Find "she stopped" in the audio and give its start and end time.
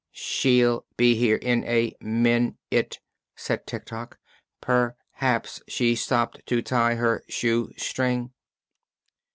5.67-6.43